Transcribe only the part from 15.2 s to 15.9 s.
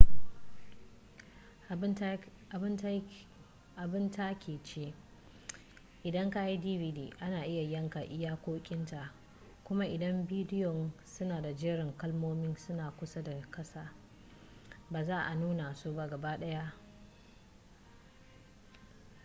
a nuna